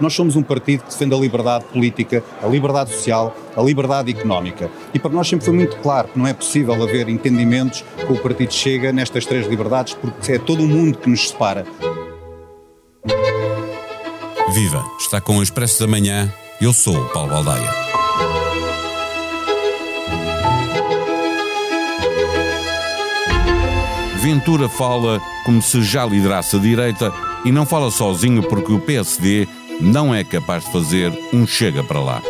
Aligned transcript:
Nós 0.00 0.14
somos 0.14 0.34
um 0.34 0.42
partido 0.42 0.82
que 0.82 0.90
defende 0.90 1.14
a 1.14 1.18
liberdade 1.18 1.64
política, 1.66 2.24
a 2.42 2.46
liberdade 2.46 2.90
social, 2.90 3.36
a 3.54 3.62
liberdade 3.62 4.10
económica. 4.10 4.70
E 4.94 4.98
para 4.98 5.10
nós 5.10 5.28
sempre 5.28 5.44
foi 5.44 5.54
muito 5.54 5.76
claro 5.76 6.08
que 6.08 6.18
não 6.18 6.26
é 6.26 6.32
possível 6.32 6.74
haver 6.82 7.08
entendimentos 7.08 7.84
com 8.06 8.14
o 8.14 8.18
Partido 8.18 8.52
Chega 8.52 8.92
nestas 8.92 9.26
três 9.26 9.46
liberdades, 9.46 9.94
porque 9.94 10.32
é 10.32 10.38
todo 10.38 10.64
o 10.64 10.66
mundo 10.66 10.98
que 10.98 11.10
nos 11.10 11.28
separa. 11.28 11.66
Viva! 14.52 14.84
Está 14.98 15.20
com 15.20 15.36
o 15.36 15.42
Expresso 15.42 15.80
da 15.80 15.86
Manhã. 15.86 16.32
Eu 16.60 16.72
sou 16.72 16.96
o 16.96 17.08
Paulo 17.10 17.30
Baldaia. 17.30 17.70
Ventura 24.20 24.68
fala 24.68 25.18
como 25.44 25.62
se 25.62 25.80
já 25.82 26.04
liderasse 26.04 26.54
a 26.54 26.58
direita 26.58 27.12
e 27.44 27.50
não 27.50 27.64
fala 27.64 27.90
sozinho 27.90 28.42
porque 28.42 28.70
o 28.70 28.78
PSD 28.78 29.48
não 29.80 30.14
é 30.14 30.22
capaz 30.22 30.64
de 30.64 30.72
fazer 30.72 31.12
um 31.32 31.46
chega 31.46 31.82
para 31.82 32.00
lá. 32.00 32.22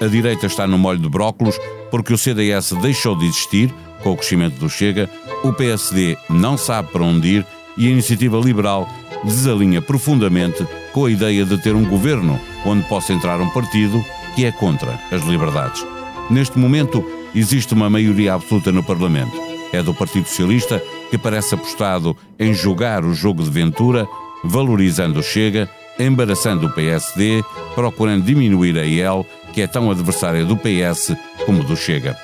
A 0.00 0.06
direita 0.06 0.46
está 0.46 0.66
no 0.66 0.78
molho 0.78 0.98
de 0.98 1.08
brócolos 1.08 1.58
porque 1.90 2.12
o 2.12 2.18
CDS 2.18 2.72
deixou 2.80 3.16
de 3.16 3.26
existir 3.26 3.74
com 4.02 4.12
o 4.12 4.16
crescimento 4.16 4.58
do 4.58 4.68
Chega, 4.68 5.10
o 5.42 5.52
PSD 5.52 6.16
não 6.28 6.56
sabe 6.56 6.92
para 6.92 7.02
onde 7.02 7.28
ir 7.28 7.46
e 7.76 7.86
a 7.86 7.90
iniciativa 7.90 8.38
liberal 8.38 8.88
desalinha 9.24 9.82
profundamente 9.82 10.66
com 10.92 11.06
a 11.06 11.10
ideia 11.10 11.44
de 11.44 11.58
ter 11.58 11.74
um 11.74 11.84
governo 11.84 12.38
onde 12.64 12.86
possa 12.88 13.12
entrar 13.12 13.40
um 13.40 13.50
partido 13.50 14.04
que 14.34 14.44
é 14.44 14.52
contra 14.52 15.00
as 15.10 15.22
liberdades. 15.22 15.84
Neste 16.30 16.58
momento, 16.58 17.04
existe 17.34 17.74
uma 17.74 17.90
maioria 17.90 18.34
absoluta 18.34 18.70
no 18.70 18.82
Parlamento. 18.82 19.32
É 19.72 19.82
do 19.82 19.92
Partido 19.92 20.28
Socialista 20.28 20.82
que 21.10 21.18
parece 21.18 21.54
apostado 21.54 22.16
em 22.38 22.54
jogar 22.54 23.04
o 23.04 23.14
jogo 23.14 23.42
de 23.42 23.50
Ventura, 23.50 24.06
valorizando 24.44 25.20
o 25.20 25.22
Chega, 25.22 25.68
embaraçando 25.98 26.66
o 26.66 26.72
PSD, 26.72 27.42
procurando 27.74 28.24
diminuir 28.24 28.78
a 28.78 28.84
IEL, 28.84 29.26
que 29.52 29.62
é 29.62 29.66
tão 29.66 29.90
adversária 29.90 30.44
do 30.44 30.56
PS 30.56 31.14
como 31.44 31.64
do 31.64 31.76
Chega. 31.76 32.16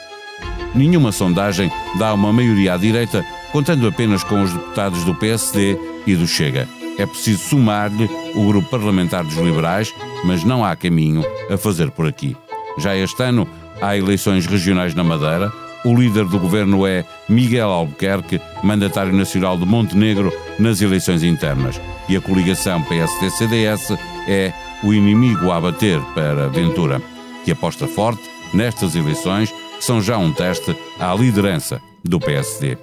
Nenhuma 0.75 1.13
sondagem 1.13 1.71
dá 1.99 2.13
uma 2.13 2.33
maioria 2.33 2.75
à 2.75 2.77
direita, 2.77 3.25
contando 3.53 3.87
apenas 3.87 4.25
com 4.25 4.43
os 4.43 4.53
deputados 4.53 5.05
do 5.05 5.15
PSD 5.15 5.79
e 6.07 6.15
do 6.17 6.27
Chega. 6.27 6.69
É 6.99 7.07
preciso 7.07 7.43
somar-lhe 7.49 8.09
o 8.35 8.47
grupo 8.47 8.69
parlamentar 8.71 9.25
dos 9.25 9.37
liberais, 9.37 9.93
mas 10.25 10.45
não 10.45 10.65
há 10.65 10.75
caminho 10.77 11.25
a 11.51 11.57
fazer 11.57 11.91
por 11.91 12.07
aqui. 12.07 12.37
Já 12.79 12.97
este 12.97 13.23
ano 13.23 13.49
há 13.81 13.97
eleições 13.97 14.47
regionais 14.47 14.95
na 14.95 15.05
Madeira, 15.05 15.53
o 15.85 15.95
líder 15.95 16.25
do 16.25 16.39
governo 16.39 16.87
é 16.87 17.05
Miguel 17.29 17.69
Albuquerque, 17.69 18.41
mandatário 18.63 19.13
nacional 19.13 19.57
de 19.57 19.67
Montenegro 19.67 20.33
nas 20.59 20.81
eleições 20.81 21.23
internas. 21.23 21.81
E 22.09 22.17
a 22.17 22.21
coligação 22.21 22.83
PSD-CDS 22.83 23.93
é 24.27 24.53
o 24.83 24.93
inimigo 24.93 25.51
a 25.51 25.57
abater 25.57 26.01
para 26.15 26.49
Ventura, 26.49 27.01
que 27.45 27.53
aposta 27.53 27.87
forte 27.87 28.23
nestas 28.53 28.95
eleições, 28.95 29.51
que 29.51 29.85
são 29.85 30.01
já 30.01 30.17
um 30.17 30.33
teste 30.33 30.75
à 30.99 31.15
liderança 31.15 31.81
do 32.03 32.19
PSD. 32.19 32.79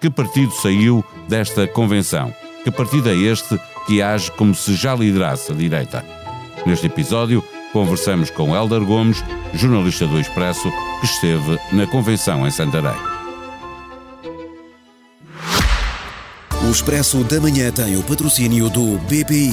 Que 0.00 0.10
partido 0.10 0.52
saiu 0.52 1.04
desta 1.28 1.66
convenção? 1.66 2.32
Que 2.62 2.70
partido 2.70 3.08
é 3.08 3.14
este 3.14 3.58
que 3.86 4.00
age 4.00 4.30
como 4.32 4.54
se 4.54 4.74
já 4.74 4.94
liderasse 4.94 5.52
a 5.52 5.54
direita? 5.54 6.04
Neste 6.66 6.86
episódio, 6.86 7.44
conversamos 7.74 8.30
com 8.30 8.54
Helder 8.54 8.84
Gomes, 8.84 9.22
jornalista 9.52 10.06
do 10.06 10.20
Expresso, 10.20 10.70
que 11.00 11.06
esteve 11.06 11.58
na 11.72 11.88
convenção 11.88 12.46
em 12.46 12.50
Santarém. 12.50 12.94
O 16.62 16.70
Expresso 16.70 17.22
da 17.24 17.40
Manhã 17.40 17.72
tem 17.72 17.96
o 17.96 18.02
patrocínio 18.04 18.70
do 18.70 18.96
BPI. 19.00 19.52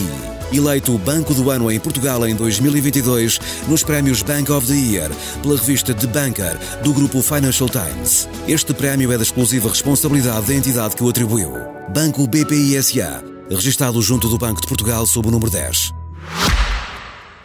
Eleito 0.53 0.97
Banco 0.99 1.33
do 1.33 1.49
Ano 1.49 1.71
em 1.71 1.79
Portugal 1.79 2.27
em 2.27 2.35
2022 2.35 3.39
nos 3.67 3.83
prémios 3.83 4.21
Bank 4.21 4.51
of 4.51 4.67
the 4.67 4.73
Year 4.73 5.09
pela 5.41 5.55
revista 5.55 5.93
The 5.93 6.07
Banker 6.07 6.57
do 6.83 6.93
grupo 6.93 7.21
Financial 7.21 7.69
Times. 7.69 8.29
Este 8.47 8.73
prémio 8.73 9.11
é 9.11 9.17
da 9.17 9.23
exclusiva 9.23 9.69
responsabilidade 9.69 10.47
da 10.47 10.53
entidade 10.53 10.95
que 10.95 11.03
o 11.03 11.09
atribuiu. 11.09 11.53
Banco 11.93 12.27
BPI 12.27 12.81
SA, 12.83 13.23
registado 13.49 13.99
junto 14.01 14.29
do 14.29 14.37
Banco 14.37 14.61
de 14.61 14.67
Portugal 14.67 15.07
sob 15.07 15.27
o 15.29 15.31
número 15.31 15.49
10. 15.49 16.00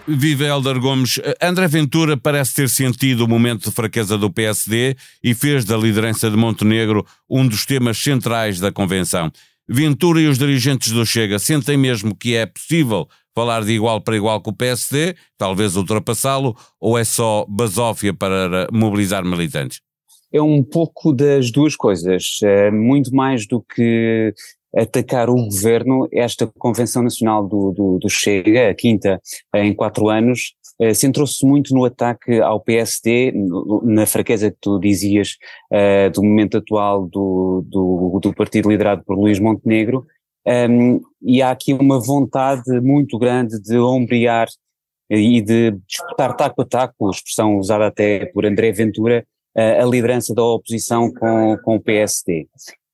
Viva 0.09 0.45
Helder 0.45 0.79
Gomes. 0.79 1.21
André 1.43 1.67
Ventura 1.67 2.17
parece 2.17 2.55
ter 2.55 2.69
sentido 2.69 3.25
o 3.25 3.29
momento 3.29 3.69
de 3.69 3.75
fraqueza 3.75 4.17
do 4.17 4.31
PSD 4.31 4.95
e 5.23 5.35
fez 5.35 5.65
da 5.65 5.77
liderança 5.77 6.31
de 6.31 6.37
Montenegro 6.37 7.05
um 7.29 7.47
dos 7.47 7.67
temas 7.67 7.99
centrais 7.99 8.61
da 8.61 8.71
convenção. 8.71 9.33
Ventura 9.69 10.21
e 10.21 10.29
os 10.29 10.39
dirigentes 10.39 10.93
do 10.93 11.05
Chega 11.05 11.41
sentem 11.41 11.77
mesmo 11.77 12.15
que 12.15 12.37
é 12.37 12.47
possível 12.47 13.09
falar 13.35 13.65
de 13.65 13.73
igual 13.73 14.01
para 14.01 14.17
igual 14.17 14.41
com 14.41 14.51
o 14.51 14.57
PSD, 14.57 15.17
talvez 15.37 15.75
ultrapassá-lo, 15.75 16.57
ou 16.81 16.97
é 16.97 17.03
só 17.03 17.45
basófia 17.49 18.15
para 18.15 18.69
mobilizar 18.73 19.25
militantes? 19.25 19.81
É 20.33 20.41
um 20.41 20.63
pouco 20.63 21.13
das 21.13 21.51
duas 21.51 21.75
coisas, 21.75 22.39
é 22.43 22.71
muito 22.71 23.15
mais 23.15 23.47
do 23.47 23.61
que 23.61 24.33
atacar 24.77 25.31
o 25.31 25.35
governo, 25.35 26.07
esta 26.13 26.47
Convenção 26.59 27.03
Nacional 27.03 27.47
do, 27.47 27.73
do, 27.73 27.99
do 27.99 28.11
Chega, 28.11 28.69
a 28.69 28.75
quinta 28.75 29.21
em 29.55 29.75
quatro 29.75 30.09
anos, 30.09 30.55
eh, 30.79 30.93
centrou-se 30.93 31.45
muito 31.47 31.75
no 31.75 31.85
ataque 31.85 32.41
ao 32.41 32.61
PSD, 32.61 33.33
na 33.83 34.05
fraqueza 34.05 34.51
que 34.51 34.59
tu 34.61 34.79
dizias 34.79 35.37
eh, 35.73 36.11
do 36.11 36.23
momento 36.23 36.59
atual 36.59 37.07
do, 37.07 37.65
do, 37.67 38.21
do, 38.21 38.35
partido 38.35 38.69
liderado 38.69 39.03
por 39.05 39.17
Luís 39.17 39.41
Montenegro, 39.41 40.07
e 41.23 41.43
há 41.43 41.51
aqui 41.51 41.73
uma 41.73 41.99
vontade 41.99 42.81
muito 42.81 43.19
grande 43.19 43.61
de 43.61 43.79
ombrear 43.79 44.47
e 45.11 45.41
de 45.41 45.73
disputar 45.89 46.37
taco 46.37 46.63
a 46.63 46.65
taco, 46.65 47.11
expressão 47.11 47.59
usada 47.59 47.89
até 47.89 48.27
por 48.27 48.47
André 48.47 48.71
Ventura, 48.71 49.27
a 49.57 49.85
liderança 49.85 50.33
da 50.33 50.45
oposição 50.45 51.13
com, 51.13 51.59
com 51.65 51.75
o 51.75 51.81
PSD. 51.81 52.47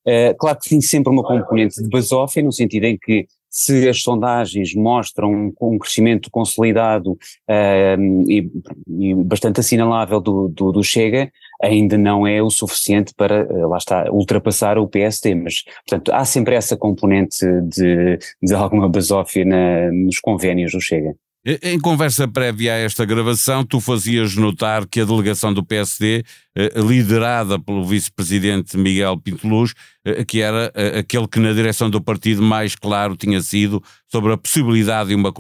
Uh, 0.07 0.35
claro 0.39 0.59
que 0.59 0.69
tem 0.69 0.81
sempre 0.81 1.13
uma 1.13 1.23
componente 1.23 1.83
de 1.83 1.89
basófia, 1.89 2.43
no 2.43 2.53
sentido 2.53 2.85
em 2.85 2.99
que 2.99 3.27
se 3.53 3.87
as 3.87 4.03
sondagens 4.03 4.75
mostram 4.75 5.31
um, 5.31 5.53
um 5.61 5.79
crescimento 5.79 6.31
consolidado 6.31 7.13
uh, 7.13 8.25
e, 8.27 8.51
e, 8.89 9.15
bastante 9.15 9.61
assinalável 9.61 10.21
do, 10.21 10.49
do, 10.49 10.73
do, 10.73 10.83
Chega, 10.83 11.31
ainda 11.63 11.99
não 11.99 12.27
é 12.27 12.43
o 12.43 12.49
suficiente 12.49 13.13
para, 13.15 13.45
uh, 13.45 13.69
lá 13.69 13.77
está, 13.77 14.11
ultrapassar 14.11 14.79
o 14.79 14.89
PSD, 14.89 15.35
mas, 15.35 15.65
portanto, 15.87 16.13
há 16.15 16.25
sempre 16.25 16.55
essa 16.55 16.79
componente 16.79 17.45
de, 17.65 18.19
de 18.43 18.55
alguma 18.55 18.89
basófia 18.89 19.45
na, 19.45 19.93
nos 19.93 20.19
convénios 20.19 20.73
do 20.73 20.81
Chega. 20.81 21.15
Em 21.45 21.77
conversa 21.77 22.29
prévia 22.29 22.73
a 22.73 22.77
esta 22.77 23.05
gravação, 23.05 23.65
tu 23.65 23.81
fazias 23.81 24.37
notar 24.37 24.87
que 24.87 25.01
a 25.01 25.05
delegação 25.05 25.53
do 25.53 25.65
PSD, 25.65 26.23
eh, 26.55 26.71
liderada 26.77 27.59
pelo 27.59 27.85
vice-presidente 27.85 28.79
Miguel 28.79 29.19
Pinteluz, 29.19 29.75
eh, 30.05 30.25
que 30.25 30.41
era 30.41 30.71
eh, 30.73 31.01
aquele 31.01 31.27
que 31.27 31.41
na 31.41 31.53
direção 31.53 31.91
do 31.91 32.01
partido 32.01 32.41
mais 32.41 32.77
claro 32.77 33.17
tinha 33.17 33.41
sido 33.41 33.83
sobre 34.07 34.33
a 34.33 34.37
possibilidade 34.37 35.09
de 35.09 35.17
uma 35.17 35.33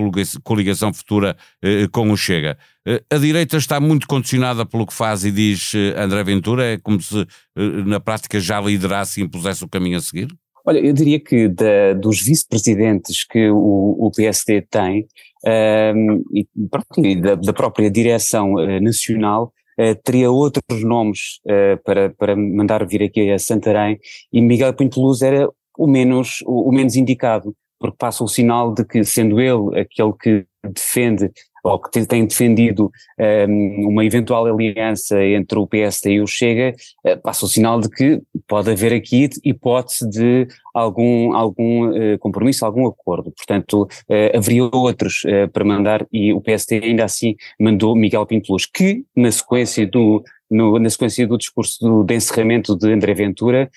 coligação 0.42 0.92
futura 0.92 1.36
com 1.92 2.10
o 2.10 2.16
Chega. 2.16 2.58
A 3.08 3.18
direita 3.18 3.56
está 3.56 3.78
muito 3.78 4.08
condicionada 4.08 4.66
pelo 4.66 4.86
que 4.86 4.94
faz 4.94 5.24
e 5.24 5.30
diz 5.30 5.72
André 5.96 6.24
Ventura, 6.24 6.64
é 6.64 6.78
como 6.78 7.00
se 7.00 7.26
na 7.86 8.00
prática 8.00 8.40
já 8.40 8.60
liderasse 8.60 9.20
e 9.20 9.24
impusesse 9.24 9.62
o 9.62 9.68
caminho 9.68 9.98
a 9.98 10.00
seguir? 10.00 10.28
Olha, 10.64 10.78
eu 10.78 10.92
diria 10.92 11.18
que 11.18 11.48
da, 11.48 11.92
dos 11.94 12.20
vice-presidentes 12.20 13.24
que 13.24 13.50
o, 13.50 13.96
o, 13.98 14.10
PSD 14.14 14.62
tem 14.62 15.06
um, 15.96 16.22
e, 16.32 16.46
e 16.98 17.16
da, 17.16 17.34
da, 17.34 17.52
própria 17.52 17.90
direção 17.90 18.54
uh, 18.54 18.80
nacional, 18.80 19.52
uh, 19.78 19.94
teria 20.04 20.30
outros 20.30 20.84
nomes 20.84 21.40
uh, 21.46 21.82
para, 21.84 22.10
para 22.10 22.36
mandar 22.36 22.86
vir 22.86 23.02
aqui 23.02 23.30
a 23.30 23.38
Santarém 23.38 23.98
e 24.32 24.40
Miguel 24.40 24.72
Pinteluz 24.74 25.20
era 25.22 25.48
o 25.76 25.86
menos, 25.86 26.42
o, 26.46 26.68
o 26.68 26.72
menos 26.72 26.94
indicado, 26.94 27.54
porque 27.80 27.96
passa 27.98 28.22
o 28.22 28.28
sinal 28.28 28.72
de 28.72 28.84
que, 28.84 29.02
sendo 29.02 29.40
ele 29.40 29.80
aquele 29.80 30.12
que 30.12 30.46
defende 30.64 31.28
ou 31.62 31.78
que 31.78 32.04
tem 32.06 32.26
defendido 32.26 32.90
um, 33.48 33.88
uma 33.88 34.04
eventual 34.04 34.46
aliança 34.46 35.22
entre 35.24 35.58
o 35.58 35.66
PSD 35.66 36.14
e 36.14 36.20
o 36.20 36.26
Chega, 36.26 36.74
uh, 37.06 37.20
passa 37.22 37.44
o 37.44 37.48
sinal 37.48 37.80
de 37.80 37.88
que 37.88 38.20
pode 38.46 38.70
haver 38.70 38.92
aqui 38.92 39.28
hipótese 39.44 40.08
de 40.08 40.48
algum, 40.74 41.32
algum 41.34 41.90
uh, 41.90 42.18
compromisso, 42.18 42.64
algum 42.64 42.86
acordo. 42.86 43.32
Portanto, 43.32 43.82
uh, 43.82 44.36
haveria 44.36 44.64
outros 44.72 45.22
para 45.52 45.64
mandar 45.64 46.06
e 46.12 46.32
o 46.32 46.40
PSD 46.40 46.80
ainda 46.84 47.04
assim 47.04 47.36
mandou 47.60 47.94
Miguel 47.94 48.26
Pinteluz, 48.26 48.66
que 48.66 49.04
na 49.14 49.30
sequência 49.30 49.86
do, 49.86 50.22
no, 50.50 50.78
na 50.78 50.90
sequência 50.90 51.26
do 51.26 51.38
discurso 51.38 51.78
do, 51.80 52.04
de 52.04 52.14
encerramento 52.14 52.76
de 52.76 52.92
André 52.92 53.14
Ventura, 53.14 53.70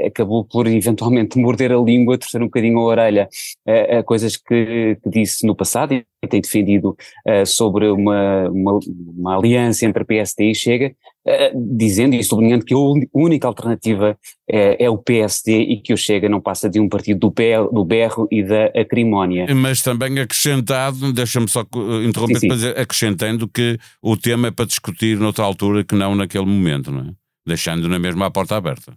acabou 0.00 0.44
por 0.44 0.66
eventualmente 0.66 1.38
morder 1.38 1.72
a 1.72 1.78
língua, 1.78 2.18
torcer 2.18 2.40
um 2.42 2.46
bocadinho 2.46 2.78
a 2.78 2.84
orelha 2.84 3.28
a, 3.66 3.98
a 3.98 4.02
coisas 4.02 4.36
que, 4.36 4.96
que, 5.02 5.10
disse 5.10 5.46
no 5.46 5.54
passado 5.54 5.94
e 5.94 6.04
tem 6.28 6.40
defendido 6.40 6.96
sobre 7.44 7.86
uma, 7.88 8.48
uma, 8.48 8.78
uma, 9.16 9.36
aliança 9.36 9.84
entre 9.84 10.04
PSD 10.04 10.50
e 10.50 10.54
Chega, 10.54 10.94
dizendo 11.54 12.14
e 12.14 12.24
sublinhando 12.24 12.64
que 12.64 12.72
a 12.72 12.78
única 13.12 13.46
alternativa 13.46 14.16
é, 14.50 14.84
é, 14.84 14.90
o 14.90 14.98
PSD 14.98 15.62
e 15.62 15.80
que 15.80 15.92
o 15.92 15.96
Chega 15.96 16.28
não 16.28 16.40
passa 16.40 16.68
de 16.68 16.78
um 16.78 16.88
partido 16.88 17.20
do, 17.20 17.30
berro, 17.30 17.70
do 17.70 17.84
berro 17.84 18.28
e 18.30 18.42
da 18.42 18.66
acrimónia. 18.66 19.46
Mas 19.54 19.82
também 19.82 20.18
acrescentado, 20.18 21.12
deixa-me 21.12 21.48
só 21.48 21.64
interromper, 22.06 22.38
sim, 22.38 22.50
sim. 22.50 22.68
acrescentando 22.68 23.48
que 23.48 23.78
o 24.02 24.16
tema 24.16 24.48
é 24.48 24.50
para 24.50 24.66
discutir 24.66 25.18
noutra 25.18 25.44
altura 25.44 25.84
que 25.84 25.94
não 25.94 26.14
naquele 26.14 26.46
momento, 26.46 26.90
não 26.90 27.00
é? 27.00 27.12
Deixando 27.46 27.88
na 27.88 27.98
mesma 27.98 28.26
a 28.26 28.30
porta 28.30 28.56
aberta. 28.56 28.96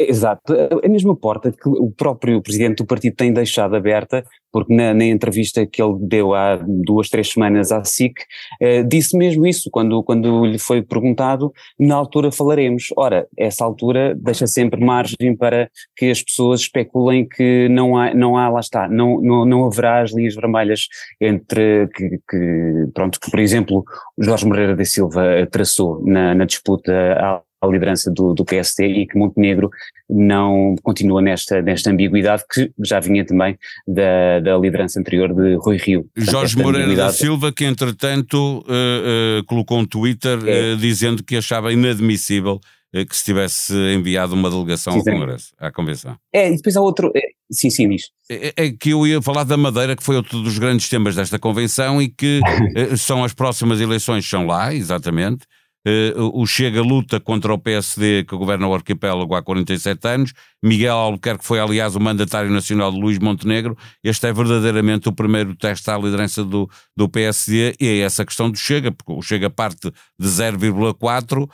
Exato, 0.00 0.54
a 0.84 0.88
mesma 0.88 1.16
porta 1.16 1.50
que 1.50 1.68
o 1.68 1.90
próprio 1.90 2.40
presidente 2.40 2.76
do 2.76 2.86
partido 2.86 3.16
tem 3.16 3.32
deixado 3.32 3.74
aberta, 3.74 4.24
porque 4.52 4.72
na, 4.72 4.94
na 4.94 5.04
entrevista 5.04 5.66
que 5.66 5.82
ele 5.82 5.96
deu 6.00 6.34
há 6.34 6.56
duas, 6.56 7.08
três 7.08 7.30
semanas 7.30 7.72
à 7.72 7.82
SIC, 7.82 8.14
eh, 8.60 8.84
disse 8.84 9.18
mesmo 9.18 9.44
isso, 9.44 9.68
quando, 9.72 10.00
quando 10.04 10.46
lhe 10.46 10.58
foi 10.58 10.82
perguntado, 10.82 11.52
na 11.76 11.96
altura 11.96 12.30
falaremos. 12.30 12.84
Ora, 12.96 13.26
essa 13.36 13.64
altura 13.64 14.14
deixa 14.14 14.46
sempre 14.46 14.80
margem 14.84 15.36
para 15.36 15.68
que 15.96 16.10
as 16.10 16.22
pessoas 16.22 16.60
especulem 16.60 17.28
que 17.28 17.68
não 17.68 17.96
há, 17.96 18.14
não 18.14 18.36
há 18.36 18.48
lá 18.48 18.60
está, 18.60 18.88
não, 18.88 19.20
não, 19.20 19.44
não 19.44 19.66
haverá 19.66 20.02
as 20.02 20.14
linhas 20.14 20.36
vermelhas 20.36 20.86
entre, 21.20 21.88
que, 21.88 22.20
que 22.30 22.88
pronto, 22.94 23.18
que 23.18 23.30
por 23.30 23.40
exemplo 23.40 23.84
Jorge 24.16 24.46
Moreira 24.46 24.76
da 24.76 24.84
Silva 24.84 25.46
traçou 25.50 26.00
na, 26.06 26.36
na 26.36 26.44
disputa 26.44 26.92
à 27.18 27.42
à 27.60 27.66
liderança 27.66 28.10
do, 28.10 28.34
do 28.34 28.44
PSD 28.44 28.86
e 28.86 29.06
que 29.06 29.18
Montenegro 29.18 29.70
não 30.08 30.76
continua 30.82 31.20
nesta, 31.20 31.60
nesta 31.60 31.90
ambiguidade 31.90 32.44
que 32.50 32.70
já 32.84 33.00
vinha 33.00 33.24
também 33.24 33.58
da, 33.86 34.40
da 34.40 34.56
liderança 34.56 34.98
anterior 35.00 35.34
de 35.34 35.56
Rui 35.56 35.76
Rio. 35.76 36.08
Portanto, 36.14 36.32
Jorge 36.32 36.56
Moreira 36.56 36.86
ambiguidade... 36.86 37.12
da 37.12 37.18
Silva, 37.18 37.52
que 37.52 37.64
entretanto 37.64 38.64
uh, 38.66 39.40
uh, 39.40 39.44
colocou 39.46 39.78
um 39.78 39.84
Twitter 39.84 40.38
é. 40.46 40.72
uh, 40.72 40.76
dizendo 40.76 41.22
que 41.22 41.36
achava 41.36 41.72
inadmissível 41.72 42.60
que 42.90 43.14
se 43.14 43.22
tivesse 43.22 43.74
enviado 43.94 44.34
uma 44.34 44.48
delegação 44.48 44.94
sim, 44.94 44.98
ao 45.00 45.04
Congresso, 45.04 45.52
à 45.58 45.70
Convenção. 45.70 46.16
É, 46.32 46.50
e 46.50 46.56
depois 46.56 46.74
há 46.74 46.80
outro. 46.80 47.12
É, 47.14 47.20
sim, 47.50 47.68
sim, 47.68 47.86
diz. 47.86 48.04
É, 48.30 48.54
é, 48.56 48.70
que 48.70 48.90
eu 48.90 49.06
ia 49.06 49.20
falar 49.20 49.44
da 49.44 49.58
Madeira, 49.58 49.94
que 49.94 50.02
foi 50.02 50.16
outro 50.16 50.40
dos 50.42 50.58
grandes 50.58 50.88
temas 50.88 51.14
desta 51.14 51.38
Convenção 51.38 52.00
e 52.00 52.08
que 52.08 52.40
são 52.96 53.22
as 53.22 53.34
próximas 53.34 53.78
eleições, 53.78 54.26
são 54.26 54.46
lá, 54.46 54.74
exatamente. 54.74 55.44
Uh, 55.86 56.40
o 56.40 56.46
Chega 56.46 56.82
luta 56.82 57.20
contra 57.20 57.54
o 57.54 57.58
PSD 57.58 58.24
que 58.24 58.36
governa 58.36 58.66
o 58.66 58.74
arquipélago 58.74 59.34
há 59.34 59.42
47 59.42 60.08
anos. 60.08 60.32
Miguel 60.62 60.96
Albuquerque 60.96 61.44
foi, 61.44 61.60
aliás, 61.60 61.94
o 61.94 62.00
mandatário 62.00 62.50
nacional 62.50 62.90
de 62.90 62.98
Luís 62.98 63.18
Montenegro. 63.18 63.76
Este 64.02 64.26
é 64.26 64.32
verdadeiramente 64.32 65.08
o 65.08 65.12
primeiro 65.12 65.54
teste 65.54 65.88
à 65.90 65.96
liderança 65.96 66.44
do, 66.44 66.68
do 66.96 67.08
PSD 67.08 67.76
e 67.80 67.86
é 67.86 67.98
essa 68.00 68.24
questão 68.24 68.50
do 68.50 68.58
Chega, 68.58 68.90
porque 68.90 69.12
o 69.12 69.22
Chega 69.22 69.48
parte 69.48 69.90
de 70.18 70.28
0,4, 70.28 71.42
uh, 71.42 71.44
uh, 71.44 71.48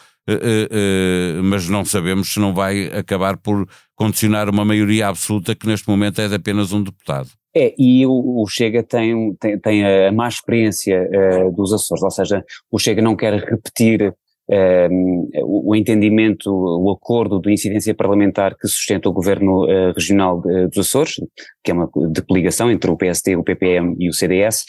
mas 1.43 1.69
não 1.69 1.85
sabemos 1.85 2.33
se 2.33 2.41
não 2.41 2.55
vai 2.55 2.87
acabar 2.87 3.37
por 3.37 3.69
condicionar 3.95 4.49
uma 4.49 4.65
maioria 4.65 5.09
absoluta 5.09 5.55
que 5.55 5.67
neste 5.67 5.89
momento 5.89 6.21
é 6.21 6.29
de 6.29 6.35
apenas 6.35 6.73
um 6.73 6.83
deputado. 6.83 7.29
É, 7.57 7.73
e 7.79 8.05
o, 8.05 8.43
o 8.43 8.47
Chega 8.49 8.83
tem, 8.83 9.33
tem, 9.37 9.59
tem, 9.61 9.85
a 9.85 10.11
má 10.11 10.27
experiência 10.27 11.09
uh, 11.09 11.53
dos 11.53 11.73
Açores, 11.73 12.03
ou 12.03 12.11
seja, 12.11 12.45
o 12.71 12.81
Chega 12.81 13.01
não 13.01 13.15
quer 13.15 13.35
repetir 13.35 14.09
uh, 14.09 15.39
o, 15.45 15.77
entendimento, 15.77 16.51
o 16.51 16.91
acordo 16.91 17.41
de 17.41 17.53
incidência 17.53 17.95
parlamentar 17.95 18.57
que 18.57 18.67
sustenta 18.67 19.09
o 19.09 19.13
governo 19.13 19.67
uh, 19.67 19.93
regional 19.93 20.41
de, 20.41 20.67
dos 20.67 20.79
Açores, 20.79 21.15
que 21.63 21.71
é 21.71 21.75
uma 21.75 21.89
de 22.11 22.23
coligação 22.23 22.73
entre 22.73 22.91
o 22.91 22.97
PSD, 22.97 23.37
o 23.37 23.45
PPM 23.45 23.95
e 24.01 24.09
o 24.09 24.13
CDS, 24.13 24.65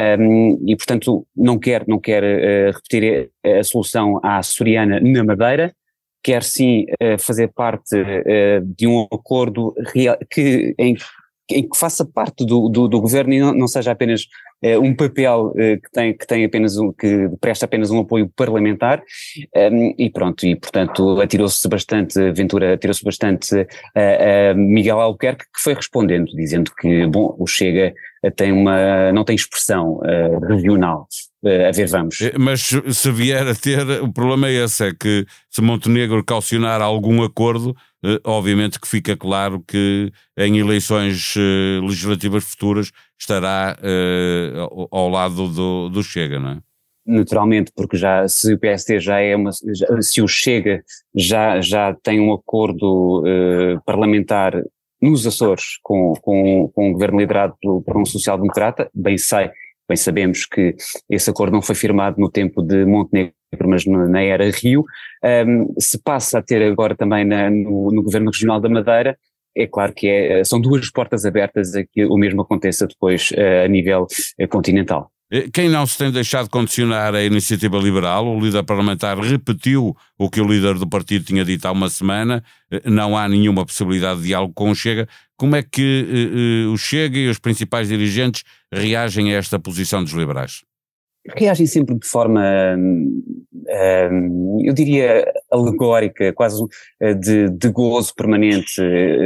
um, 0.00 0.62
e 0.66 0.76
portanto 0.76 1.26
não 1.36 1.58
quer, 1.58 1.84
não 1.86 2.00
quer 2.00 2.22
repetir 2.72 3.30
a, 3.44 3.58
a 3.60 3.64
solução 3.64 4.20
à 4.22 4.38
açoriana 4.38 5.00
na 5.00 5.24
Madeira, 5.24 5.74
quer 6.22 6.42
sim 6.42 6.86
fazer 7.18 7.48
parte 7.48 7.96
de 8.76 8.86
um 8.86 9.06
acordo 9.12 9.74
real, 9.92 10.16
que, 10.30 10.74
em 10.78 10.96
em 11.50 11.68
que 11.68 11.76
faça 11.76 12.04
parte 12.04 12.44
do, 12.44 12.68
do, 12.68 12.88
do 12.88 13.00
governo 13.00 13.34
e 13.34 13.40
não, 13.40 13.52
não, 13.52 13.68
seja 13.68 13.92
apenas 13.92 14.26
eh, 14.62 14.78
um 14.78 14.94
papel 14.94 15.52
eh, 15.56 15.76
que 15.76 15.90
tem 15.92 16.16
que 16.16 16.26
tem 16.26 16.44
apenas 16.44 16.78
um 16.78 16.90
que 16.90 17.28
presta 17.40 17.66
apenas 17.66 17.90
um 17.90 18.00
apoio 18.00 18.30
parlamentar 18.34 19.02
ehm, 19.54 19.94
e 19.98 20.08
pronto 20.10 20.46
e 20.46 20.56
portanto 20.56 21.20
atirou-se 21.20 21.68
bastante 21.68 22.32
Ventura 22.32 22.74
atirou-se 22.74 23.04
bastante 23.04 23.54
a, 23.94 24.50
a 24.50 24.54
Miguel 24.54 25.00
Albuquerque 25.00 25.44
que 25.44 25.60
foi 25.60 25.74
respondendo 25.74 26.26
dizendo 26.34 26.72
que 26.78 27.06
bom 27.06 27.34
o 27.38 27.46
Chega 27.46 27.92
tem 28.36 28.50
uma 28.50 29.12
não 29.12 29.24
tem 29.24 29.36
expressão 29.36 29.98
uh, 29.98 30.46
regional 30.46 31.06
a 31.44 31.70
ver, 31.72 31.86
vamos. 31.88 32.18
Mas 32.38 32.70
se 32.96 33.10
vier 33.10 33.46
a 33.46 33.54
ter, 33.54 34.02
o 34.02 34.12
problema 34.12 34.48
é 34.48 34.64
esse, 34.64 34.88
é 34.88 34.94
que 34.94 35.26
se 35.50 35.60
Montenegro 35.60 36.24
calcionar 36.24 36.80
algum 36.80 37.22
acordo, 37.22 37.76
eh, 38.04 38.18
obviamente 38.24 38.80
que 38.80 38.88
fica 38.88 39.16
claro 39.16 39.62
que 39.66 40.10
em 40.38 40.58
eleições 40.58 41.34
eh, 41.36 41.80
legislativas 41.82 42.44
futuras 42.44 42.90
estará 43.18 43.76
eh, 43.82 44.52
ao 44.90 45.08
lado 45.08 45.48
do, 45.48 45.88
do 45.90 46.02
Chega, 46.02 46.38
não 46.38 46.50
é? 46.50 46.58
Naturalmente, 47.06 47.70
porque 47.76 47.98
já 47.98 48.26
se 48.26 48.54
o 48.54 48.58
PST 48.58 48.98
já 48.98 49.20
é 49.20 49.36
uma, 49.36 49.50
já, 49.52 50.00
se 50.00 50.22
o 50.22 50.28
Chega 50.28 50.82
já, 51.14 51.60
já 51.60 51.94
tem 52.02 52.18
um 52.18 52.32
acordo 52.32 53.22
parlamentar 53.84 54.54
nos 55.02 55.26
Açores 55.26 55.78
com, 55.82 56.14
com, 56.22 56.70
com 56.74 56.88
um 56.88 56.92
governo 56.94 57.18
liderado 57.18 57.54
por, 57.60 57.82
por 57.82 57.98
um 57.98 58.06
social-democrata, 58.06 58.88
bem 58.94 59.18
sei 59.18 59.50
Bem 59.88 59.96
sabemos 59.96 60.46
que 60.46 60.74
esse 61.10 61.28
acordo 61.28 61.52
não 61.52 61.62
foi 61.62 61.74
firmado 61.74 62.18
no 62.18 62.30
tempo 62.30 62.62
de 62.62 62.84
Montenegro, 62.86 63.34
mas 63.66 63.84
na 63.84 64.22
era 64.22 64.50
Rio. 64.50 64.84
Um, 65.46 65.74
se 65.78 65.98
passa 66.02 66.38
a 66.38 66.42
ter 66.42 66.62
agora 66.62 66.96
também 66.96 67.24
na, 67.24 67.50
no, 67.50 67.90
no, 67.90 68.02
Governo 68.02 68.30
Regional 68.30 68.60
da 68.60 68.68
Madeira, 68.68 69.18
é 69.56 69.66
claro 69.66 69.92
que 69.92 70.08
é, 70.08 70.42
são 70.42 70.60
duas 70.60 70.90
portas 70.90 71.24
abertas 71.24 71.74
a 71.74 71.84
que 71.84 72.04
o 72.04 72.16
mesmo 72.16 72.42
aconteça 72.42 72.86
depois 72.86 73.30
uh, 73.32 73.64
a 73.64 73.68
nível 73.68 74.06
uh, 74.40 74.48
continental. 74.48 75.10
Eh, 75.34 75.48
quem 75.52 75.68
não 75.68 75.84
se 75.84 75.98
tem 75.98 76.12
deixado 76.12 76.48
condicionar 76.48 77.12
é 77.16 77.18
a 77.18 77.24
iniciativa 77.24 77.76
liberal. 77.76 78.24
O 78.24 78.38
líder 78.38 78.62
parlamentar 78.62 79.18
repetiu 79.18 79.96
o 80.16 80.30
que 80.30 80.40
o 80.40 80.46
líder 80.46 80.74
do 80.74 80.88
partido 80.88 81.24
tinha 81.24 81.44
dito 81.44 81.66
há 81.66 81.72
uma 81.72 81.90
semana. 81.90 82.44
Não 82.84 83.16
há 83.16 83.28
nenhuma 83.28 83.66
possibilidade 83.66 84.20
de 84.20 84.28
diálogo 84.28 84.54
com 84.54 84.70
o 84.70 84.74
Chega. 84.76 85.08
Como 85.36 85.56
é 85.56 85.62
que 85.64 86.66
uh, 86.68 86.72
o 86.72 86.78
Chega 86.78 87.18
e 87.18 87.28
os 87.28 87.40
principais 87.40 87.88
dirigentes 87.88 88.44
reagem 88.72 89.34
a 89.34 89.38
esta 89.38 89.58
posição 89.58 90.04
dos 90.04 90.12
liberais? 90.12 90.62
Reagem 91.36 91.66
sempre 91.66 91.98
de 91.98 92.06
forma, 92.06 92.40
um, 92.76 94.60
eu 94.62 94.74
diria, 94.74 95.24
alegórica, 95.50 96.32
quase 96.34 96.62
de, 97.18 97.48
de 97.48 97.68
gozo 97.70 98.14
permanente. 98.14 98.80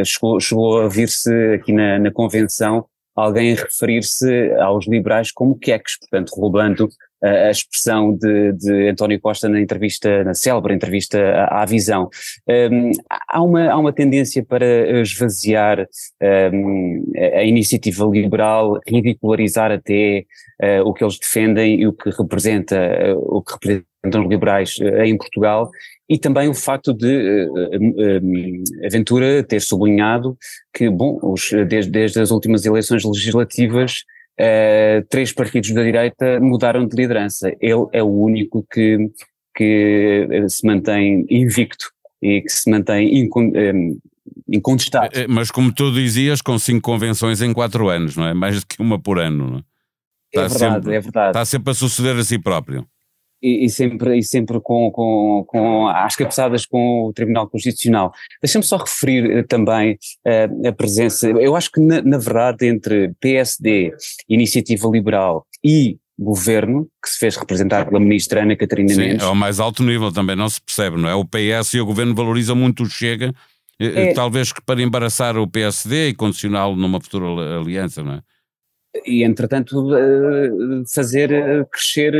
Chegou, 0.04 0.38
chegou 0.38 0.80
a 0.82 0.88
vir-se 0.88 1.30
aqui 1.54 1.72
na, 1.72 1.98
na 1.98 2.12
convenção 2.12 2.86
alguém 3.18 3.54
referir-se 3.54 4.52
aos 4.60 4.86
liberais 4.86 5.32
como 5.32 5.58
queques, 5.58 5.98
portanto, 5.98 6.30
roubando 6.34 6.88
a 7.22 7.50
expressão 7.50 8.14
de, 8.16 8.52
de, 8.52 8.88
António 8.88 9.20
Costa 9.20 9.48
na 9.48 9.60
entrevista, 9.60 10.22
na 10.22 10.34
célebre 10.34 10.74
entrevista 10.74 11.18
à, 11.18 11.62
à 11.62 11.66
Visão. 11.66 12.08
Um, 12.48 12.92
há, 13.10 13.42
uma, 13.42 13.70
há 13.70 13.76
uma 13.76 13.92
tendência 13.92 14.44
para 14.44 15.00
esvaziar 15.00 15.86
um, 16.52 17.04
a 17.34 17.42
iniciativa 17.42 18.04
liberal, 18.06 18.78
ridicularizar 18.86 19.72
até 19.72 20.24
uh, 20.62 20.88
o 20.88 20.94
que 20.94 21.02
eles 21.02 21.18
defendem 21.18 21.80
e 21.80 21.86
o 21.86 21.92
que 21.92 22.10
representa, 22.10 22.76
uh, 22.76 23.36
o 23.36 23.42
que 23.42 23.52
representam 23.54 24.22
os 24.22 24.28
liberais 24.28 24.74
em 25.04 25.16
Portugal 25.16 25.68
e 26.08 26.18
também 26.18 26.48
o 26.48 26.54
facto 26.54 26.94
de 26.94 27.46
uh, 27.46 28.86
a 28.86 28.88
Ventura 28.88 29.42
ter 29.42 29.60
sublinhado 29.60 30.36
que, 30.72 30.88
bom, 30.88 31.18
os, 31.22 31.50
desde, 31.68 31.90
desde 31.90 32.20
as 32.20 32.30
últimas 32.30 32.64
eleições 32.64 33.04
legislativas 33.04 34.04
uh, 34.40 35.06
três 35.10 35.32
partidos 35.32 35.70
da 35.72 35.82
direita 35.82 36.40
mudaram 36.40 36.86
de 36.86 36.96
liderança. 36.96 37.54
Ele 37.60 37.86
é 37.92 38.02
o 38.02 38.08
único 38.08 38.66
que, 38.72 39.10
que 39.54 40.26
eh, 40.30 40.48
se 40.48 40.66
mantém 40.66 41.26
invicto 41.28 41.90
e 42.22 42.40
que 42.40 42.50
se 42.50 42.70
mantém 42.70 43.28
incontestado. 44.48 45.10
Mas 45.28 45.50
como 45.50 45.72
tu 45.72 45.92
dizias, 45.92 46.40
com 46.40 46.58
cinco 46.58 46.80
convenções 46.80 47.42
em 47.42 47.52
quatro 47.52 47.88
anos, 47.88 48.16
não 48.16 48.26
é? 48.26 48.32
Mais 48.32 48.60
do 48.60 48.66
que 48.66 48.80
uma 48.80 48.98
por 48.98 49.18
ano, 49.18 49.50
não 49.50 49.58
é? 49.58 49.62
Está 50.30 50.44
é 50.44 50.48
verdade, 50.48 50.74
sempre, 50.74 50.94
é 50.94 51.00
verdade. 51.00 51.28
Está 51.30 51.44
sempre 51.44 51.70
a 51.70 51.74
suceder 51.74 52.16
a 52.16 52.24
si 52.24 52.38
próprio 52.38 52.86
e, 53.42 53.64
e, 53.64 53.70
sempre, 53.70 54.18
e 54.18 54.22
sempre 54.22 54.60
com, 54.60 54.90
com, 54.90 55.44
com 55.46 55.88
às 55.88 56.16
cabeçadas 56.16 56.66
com 56.66 57.04
o 57.04 57.12
Tribunal 57.12 57.48
Constitucional. 57.48 58.12
Deixa-me 58.42 58.64
só 58.64 58.76
referir 58.76 59.30
eh, 59.30 59.42
também 59.42 59.98
uh, 60.26 60.68
a 60.68 60.72
presença, 60.72 61.28
eu 61.28 61.54
acho 61.56 61.70
que 61.70 61.80
na, 61.80 62.02
na, 62.02 62.18
verdade 62.18 62.66
entre 62.66 63.12
PSD, 63.20 63.92
Iniciativa 64.28 64.88
Liberal 64.88 65.46
e 65.64 65.96
Governo, 66.18 66.88
que 67.02 67.08
se 67.08 67.18
fez 67.18 67.36
representar 67.36 67.86
pela 67.86 68.00
ministra 68.00 68.42
Ana 68.42 68.56
Catarina 68.56 68.92
Sim, 68.92 69.00
Mendes. 69.00 69.22
é 69.22 69.26
o 69.28 69.36
mais 69.36 69.60
alto 69.60 69.82
nível 69.84 70.12
também, 70.12 70.34
não 70.34 70.48
se 70.48 70.60
percebe, 70.60 70.96
não 70.96 71.08
é? 71.08 71.14
O 71.14 71.24
PS 71.24 71.74
e 71.74 71.80
o 71.80 71.86
Governo 71.86 72.14
valorizam 72.14 72.56
muito 72.56 72.82
o 72.82 72.90
Chega 72.90 73.32
É... 73.78 74.12
Talvez 74.12 74.52
para 74.66 74.82
embaraçar 74.82 75.36
o 75.36 75.46
PSD 75.46 76.08
e 76.08 76.14
condicioná-lo 76.14 76.74
numa 76.74 77.00
futura 77.00 77.26
aliança, 77.60 78.02
não 78.02 78.14
é? 78.14 78.22
E 79.04 79.22
entretanto 79.22 79.88
fazer 80.92 81.30
crescer 81.70 82.14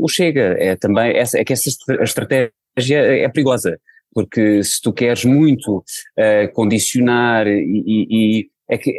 o 0.00 0.08
Chega. 0.08 0.56
É 0.58 0.76
também 0.76 1.16
essa, 1.16 1.38
é 1.38 1.44
que 1.44 1.52
essa 1.52 1.68
estratégia 2.00 2.52
é 2.98 3.28
perigosa, 3.28 3.78
porque 4.12 4.62
se 4.62 4.80
tu 4.80 4.92
queres 4.92 5.24
muito 5.24 5.78
uh, 5.78 6.52
condicionar 6.52 7.46
e, 7.46 7.82
e, 7.86 8.06
e 8.10 8.50
é 8.68 8.78
que 8.78 8.90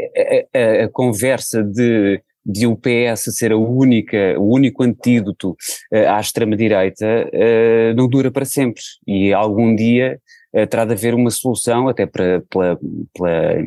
a, 0.53 0.85
a, 0.85 0.89
conversa 0.89 1.63
de 1.63 2.21
de 2.49 2.65
o 2.65 2.77
PS 2.77 3.35
ser 3.35 3.51
a 3.51 3.57
única, 3.57 4.39
o 4.39 4.53
único 4.53 4.81
antídoto 4.81 5.51
uh, 5.91 6.07
à 6.07 6.19
extrema-direita 6.21 7.05
uh, 7.27 7.93
não 7.93 8.07
dura 8.07 8.31
para 8.31 8.45
sempre 8.45 8.81
e 9.05 9.33
algum 9.33 9.75
dia 9.75 10.17
terá 10.69 10.85
de 10.85 10.93
haver 10.93 11.13
uma 11.13 11.29
solução 11.29 11.87
até 11.87 12.05
para, 12.05 12.41
pela, 12.49 12.79
pela 13.13 13.65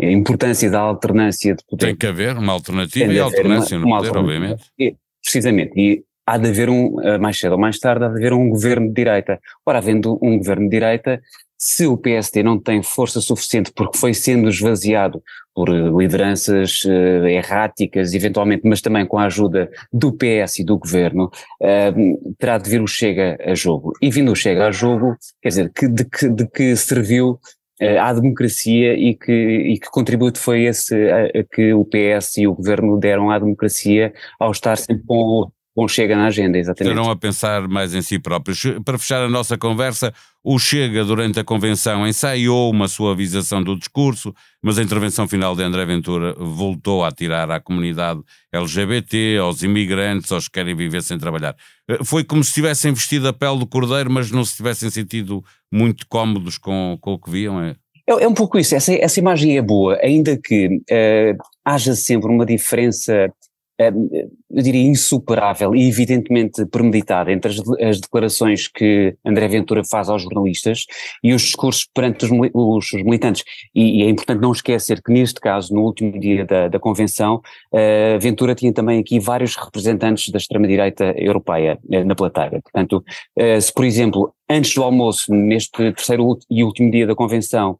importância 0.00 0.70
da 0.70 0.80
alternância 0.80 1.54
de 1.54 1.64
poder. 1.64 1.86
Tem 1.86 1.96
que 1.96 2.06
haver 2.06 2.36
uma 2.36 2.52
alternativa 2.52 3.12
e 3.12 3.18
alternância 3.18 3.76
uma, 3.78 3.86
no 3.86 3.96
poder, 3.96 4.18
obviamente. 4.18 4.64
E, 4.78 4.96
precisamente, 5.22 5.72
e 5.76 6.02
há 6.26 6.38
de 6.38 6.48
haver 6.48 6.68
um, 6.68 6.96
mais 7.20 7.38
cedo 7.38 7.52
ou 7.52 7.58
mais 7.58 7.78
tarde, 7.78 8.04
há 8.04 8.08
de 8.08 8.16
haver 8.16 8.32
um 8.32 8.48
governo 8.48 8.88
de 8.88 8.94
direita. 8.94 9.40
Ora, 9.66 9.78
havendo 9.78 10.18
um 10.22 10.38
governo 10.38 10.64
de 10.64 10.70
direita, 10.70 11.20
se 11.64 11.86
o 11.86 11.96
PSD 11.96 12.42
não 12.42 12.58
tem 12.58 12.82
força 12.82 13.20
suficiente 13.20 13.70
porque 13.72 13.96
foi 13.96 14.12
sendo 14.12 14.48
esvaziado 14.48 15.22
por 15.54 15.68
eh, 15.68 15.90
lideranças 15.96 16.82
uh, 16.82 17.24
erráticas, 17.28 18.14
eventualmente, 18.14 18.62
mas 18.66 18.80
também 18.80 19.06
com 19.06 19.16
a 19.16 19.26
ajuda 19.26 19.70
do 19.92 20.12
PS 20.12 20.58
e 20.58 20.64
do 20.64 20.76
governo, 20.76 21.30
uh, 21.60 22.34
terá 22.36 22.58
de 22.58 22.68
vir 22.68 22.82
o 22.82 22.86
Chega 22.88 23.38
a 23.46 23.54
jogo. 23.54 23.92
E 24.02 24.10
vindo 24.10 24.32
o 24.32 24.34
Chega 24.34 24.66
a 24.66 24.72
jogo, 24.72 25.16
quer 25.40 25.50
dizer, 25.50 25.72
que, 25.72 25.86
de, 25.86 26.04
que, 26.04 26.28
de 26.28 26.48
que 26.48 26.74
serviu 26.74 27.38
uh, 27.80 28.00
à 28.00 28.12
democracia 28.12 28.94
e 28.94 29.14
que, 29.14 29.32
e 29.32 29.78
que 29.78 29.88
contributo 29.88 30.40
foi 30.40 30.64
esse 30.64 30.96
a, 31.12 31.26
a 31.26 31.44
que 31.44 31.72
o 31.72 31.84
PS 31.84 32.38
e 32.38 32.48
o 32.48 32.56
governo 32.56 32.98
deram 32.98 33.30
à 33.30 33.38
democracia 33.38 34.12
ao 34.40 34.50
estar 34.50 34.76
sempre 34.76 35.04
com 35.06 35.48
Bom 35.74 35.88
Chega 35.88 36.14
na 36.14 36.26
agenda, 36.26 36.58
exatamente. 36.58 36.92
Estarão 36.92 37.10
a 37.10 37.16
pensar 37.16 37.66
mais 37.66 37.94
em 37.94 38.02
si 38.02 38.18
próprios. 38.18 38.62
Para 38.84 38.98
fechar 38.98 39.22
a 39.22 39.28
nossa 39.28 39.56
conversa, 39.56 40.12
o 40.44 40.58
Chega, 40.58 41.02
durante 41.02 41.40
a 41.40 41.44
convenção, 41.44 42.06
ensaiou 42.06 42.70
uma 42.70 42.88
suavização 42.88 43.62
do 43.62 43.78
discurso, 43.78 44.34
mas 44.62 44.78
a 44.78 44.82
intervenção 44.82 45.26
final 45.26 45.56
de 45.56 45.62
André 45.62 45.86
Ventura 45.86 46.34
voltou 46.34 47.02
a 47.02 47.10
tirar 47.10 47.50
à 47.50 47.58
comunidade 47.58 48.20
LGBT, 48.52 49.38
aos 49.40 49.62
imigrantes, 49.62 50.30
aos 50.30 50.46
que 50.46 50.52
querem 50.52 50.76
viver 50.76 51.02
sem 51.02 51.16
trabalhar. 51.16 51.56
Eh, 51.88 52.04
foi 52.04 52.22
como 52.22 52.44
se 52.44 52.52
tivessem 52.52 52.92
vestido 52.92 53.26
a 53.26 53.32
pele 53.32 53.58
do 53.58 53.66
cordeiro, 53.66 54.10
mas 54.10 54.30
não 54.30 54.44
se 54.44 54.56
tivessem 54.56 54.90
sentido 54.90 55.42
muito 55.72 56.06
cómodos 56.06 56.58
com, 56.58 56.98
com 57.00 57.14
o 57.14 57.18
que 57.18 57.30
viam. 57.30 57.62
É? 57.62 57.76
É, 58.06 58.24
é 58.24 58.28
um 58.28 58.34
pouco 58.34 58.58
isso, 58.58 58.74
essa, 58.74 58.92
essa 58.92 59.18
imagem 59.18 59.56
é 59.56 59.62
boa, 59.62 59.98
ainda 60.02 60.36
que 60.36 60.66
uh, 60.66 61.42
haja 61.64 61.94
sempre 61.94 62.30
uma 62.30 62.44
diferença 62.44 63.32
eu 64.52 64.62
diria, 64.62 64.82
insuperável 64.82 65.74
e 65.74 65.88
evidentemente 65.88 66.64
premeditada 66.66 67.32
entre 67.32 67.50
as, 67.50 67.58
as, 67.80 68.00
declarações 68.00 68.68
que 68.68 69.16
André 69.24 69.48
Ventura 69.48 69.82
faz 69.84 70.08
aos 70.08 70.22
jornalistas 70.22 70.84
e 71.22 71.32
os 71.32 71.42
discursos 71.42 71.88
perante 71.92 72.24
os, 72.24 72.30
os, 72.52 72.92
os 72.92 73.02
militantes. 73.02 73.44
E, 73.74 74.00
e, 74.00 74.02
é 74.04 74.10
importante 74.10 74.40
não 74.40 74.52
esquecer 74.52 75.02
que 75.02 75.12
neste 75.12 75.40
caso, 75.40 75.74
no 75.74 75.82
último 75.82 76.18
dia 76.18 76.44
da, 76.44 76.68
da 76.68 76.78
convenção, 76.78 77.40
uh, 77.72 78.20
Ventura 78.20 78.54
tinha 78.54 78.72
também 78.72 79.00
aqui 79.00 79.18
vários 79.18 79.56
representantes 79.56 80.30
da 80.30 80.38
extrema-direita 80.38 81.14
europeia 81.16 81.78
uh, 81.84 82.04
na 82.04 82.14
plateia. 82.14 82.60
Portanto, 82.62 83.04
uh, 83.38 83.60
se 83.60 83.72
por 83.72 83.84
exemplo 83.84 84.34
antes 84.50 84.74
do 84.74 84.82
almoço, 84.82 85.32
neste 85.32 85.92
terceiro 85.92 86.38
e 86.50 86.62
último 86.62 86.90
dia 86.90 87.06
da 87.06 87.14
convenção, 87.14 87.78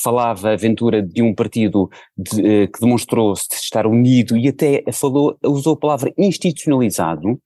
falava 0.00 0.56
Ventura 0.56 1.02
de 1.02 1.20
um 1.20 1.34
partido 1.34 1.90
de, 2.16 2.68
que 2.68 2.80
demonstrou 2.80 3.34
-se 3.34 3.48
estar 3.50 3.84
unido 3.84 4.36
e 4.36 4.46
até 4.46 4.84
falou 4.92 5.31
usou 5.44 5.74
a 5.74 5.78
palavra 5.78 6.12
institucionalizado, 6.16 7.40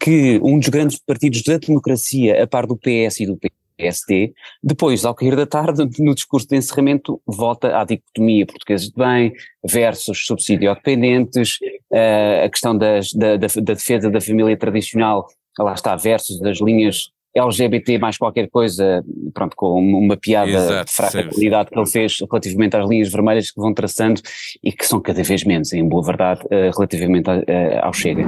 que 0.00 0.40
um 0.42 0.58
dos 0.58 0.68
grandes 0.68 0.98
partidos 0.98 1.42
da 1.42 1.58
democracia, 1.58 2.42
a 2.42 2.46
par 2.46 2.66
do 2.66 2.76
PS 2.76 3.20
e 3.20 3.26
do 3.26 3.38
PSD, 3.76 4.32
depois, 4.62 5.04
ao 5.04 5.14
cair 5.14 5.36
da 5.36 5.46
tarde, 5.46 5.88
no 6.02 6.14
discurso 6.14 6.48
de 6.48 6.56
encerramento, 6.56 7.20
volta 7.26 7.78
à 7.78 7.84
dicotomia 7.84 8.46
portugueses 8.46 8.88
de 8.88 8.94
bem 8.96 9.32
versus 9.64 10.26
subsídio-dependentes, 10.26 11.58
uh, 11.92 12.44
a 12.44 12.48
questão 12.48 12.76
das, 12.76 13.12
da, 13.12 13.36
da, 13.36 13.46
da 13.46 13.74
defesa 13.74 14.10
da 14.10 14.20
família 14.20 14.56
tradicional, 14.56 15.28
lá 15.58 15.74
está, 15.74 15.96
versus 15.96 16.40
das 16.40 16.60
linhas 16.60 17.10
LGBT 17.38 17.98
mais 17.98 18.18
qualquer 18.18 18.48
coisa, 18.48 19.04
pronto, 19.32 19.56
com 19.56 19.78
uma 19.78 20.16
piada 20.16 20.50
Exato, 20.50 20.90
de 20.90 20.96
fraca 20.96 21.24
qualidade 21.28 21.70
que 21.70 21.78
ele 21.78 21.88
fez 21.88 22.18
relativamente 22.20 22.76
às 22.76 22.88
linhas 22.88 23.08
vermelhas 23.08 23.50
que 23.50 23.60
vão 23.60 23.72
traçando 23.72 24.20
e 24.62 24.72
que 24.72 24.86
são 24.86 25.00
cada 25.00 25.22
vez 25.22 25.44
menos, 25.44 25.72
em 25.72 25.86
boa 25.86 26.02
verdade, 26.02 26.40
uh, 26.44 26.70
relativamente 26.76 27.28
uh, 27.30 27.44
ao 27.82 27.92
Chega. 27.92 28.24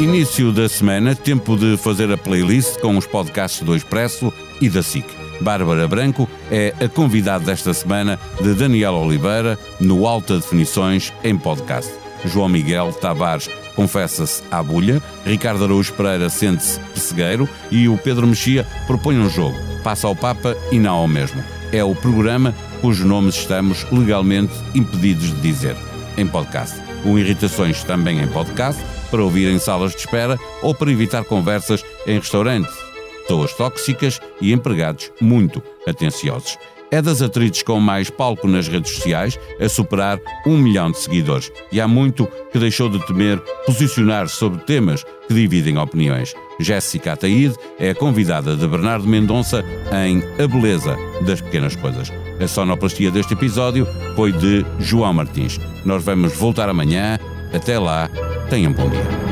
Início 0.00 0.50
da 0.52 0.68
semana, 0.68 1.14
tempo 1.14 1.56
de 1.56 1.76
fazer 1.76 2.10
a 2.10 2.18
playlist 2.18 2.80
com 2.80 2.96
os 2.96 3.06
podcasts 3.06 3.62
do 3.62 3.76
Expresso 3.76 4.32
e 4.60 4.68
da 4.68 4.82
SIC. 4.82 5.06
Bárbara 5.40 5.86
Branco 5.86 6.28
é 6.50 6.74
a 6.80 6.88
convidada 6.88 7.44
desta 7.44 7.72
semana 7.72 8.18
de 8.40 8.54
Daniel 8.54 8.94
Oliveira 8.94 9.58
no 9.80 10.06
Alta 10.06 10.36
Definições 10.36 11.12
em 11.22 11.36
podcast. 11.38 12.01
João 12.24 12.48
Miguel 12.48 12.92
Tavares 12.92 13.48
confessa-se 13.74 14.42
à 14.50 14.62
bulha, 14.62 15.02
Ricardo 15.24 15.64
Araújo 15.64 15.92
Pereira 15.94 16.28
sente-se 16.28 16.78
pessegueiro 16.94 17.48
e 17.70 17.88
o 17.88 17.96
Pedro 17.96 18.26
Mexia 18.26 18.66
propõe 18.86 19.18
um 19.18 19.28
jogo, 19.28 19.56
passa 19.82 20.06
ao 20.06 20.16
Papa 20.16 20.56
e 20.70 20.78
não 20.78 20.94
ao 20.94 21.08
mesmo. 21.08 21.42
É 21.72 21.82
o 21.82 21.94
programa 21.94 22.54
cujos 22.80 23.06
nomes 23.06 23.36
estamos 23.36 23.86
legalmente 23.90 24.52
impedidos 24.74 25.34
de 25.34 25.40
dizer, 25.40 25.76
em 26.16 26.26
podcast. 26.26 26.80
O 27.04 27.18
Irritações 27.18 27.82
também 27.82 28.20
em 28.20 28.28
podcast, 28.28 28.80
para 29.10 29.22
ouvir 29.22 29.48
em 29.48 29.58
salas 29.58 29.92
de 29.92 29.98
espera 29.98 30.38
ou 30.62 30.74
para 30.74 30.90
evitar 30.90 31.24
conversas 31.24 31.84
em 32.06 32.18
restaurantes. 32.18 32.74
Pessoas 33.22 33.52
tóxicas 33.54 34.20
e 34.40 34.52
empregados 34.52 35.10
muito 35.20 35.62
atenciosos 35.86 36.58
é 36.92 37.00
das 37.00 37.22
atrizes 37.22 37.62
com 37.62 37.80
mais 37.80 38.10
palco 38.10 38.46
nas 38.46 38.68
redes 38.68 38.92
sociais, 38.92 39.38
a 39.58 39.68
superar 39.68 40.20
um 40.46 40.58
milhão 40.58 40.90
de 40.90 40.98
seguidores. 40.98 41.50
E 41.72 41.80
há 41.80 41.88
muito 41.88 42.28
que 42.52 42.58
deixou 42.58 42.88
de 42.88 43.04
temer 43.06 43.40
posicionar-se 43.66 44.36
sobre 44.36 44.62
temas 44.64 45.02
que 45.26 45.34
dividem 45.34 45.78
opiniões. 45.78 46.34
Jéssica 46.60 47.14
Ataíde 47.14 47.56
é 47.80 47.90
a 47.90 47.94
convidada 47.94 48.54
de 48.54 48.68
Bernardo 48.68 49.08
Mendonça 49.08 49.64
em 50.06 50.22
A 50.42 50.46
Beleza 50.46 50.96
das 51.26 51.40
Pequenas 51.40 51.74
Coisas. 51.74 52.12
A 52.38 52.46
sonoplastia 52.46 53.10
deste 53.10 53.32
episódio 53.32 53.88
foi 54.14 54.30
de 54.30 54.64
João 54.78 55.14
Martins. 55.14 55.58
Nós 55.84 56.04
vamos 56.04 56.36
voltar 56.36 56.68
amanhã. 56.68 57.18
Até 57.54 57.78
lá, 57.78 58.08
tenham 58.50 58.72
bom 58.72 58.88
dia. 58.88 59.31